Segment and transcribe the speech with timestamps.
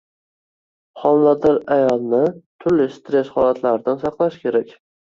[1.01, 2.23] Homilador ayolni
[2.65, 4.79] turli stress holatlaridan saqlash kerak.